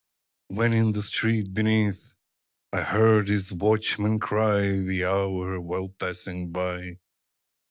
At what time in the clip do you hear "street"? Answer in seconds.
1.03-1.53